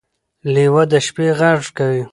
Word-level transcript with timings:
لیوه 0.53 0.83
د 0.91 0.93
شپې 1.05 1.27
غږ 1.39 1.61
کوي. 1.77 2.03